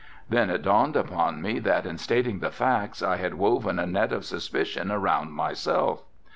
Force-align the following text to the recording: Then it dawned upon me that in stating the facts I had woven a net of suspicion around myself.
Then 0.27 0.49
it 0.49 0.63
dawned 0.63 0.95
upon 0.95 1.43
me 1.43 1.59
that 1.59 1.85
in 1.85 1.99
stating 1.99 2.39
the 2.39 2.49
facts 2.49 3.03
I 3.03 3.17
had 3.17 3.35
woven 3.35 3.77
a 3.77 3.85
net 3.85 4.11
of 4.11 4.25
suspicion 4.25 4.91
around 4.91 5.31
myself. 5.33 6.01